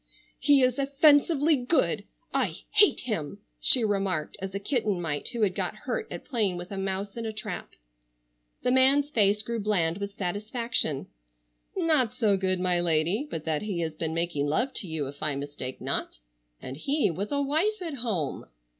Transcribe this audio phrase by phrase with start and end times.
[0.39, 2.05] "He is offensively good.
[2.33, 6.57] I hate him!" she remarked as a kitten might who had got hurt at playing
[6.57, 7.75] with a mouse in a trap.
[8.63, 11.05] The man's face grew bland with satisfaction.
[11.77, 15.21] "Not so good, my lady, but that he has been making love to you, if
[15.21, 16.17] I mistake not,
[16.59, 18.47] and he with a wife at home."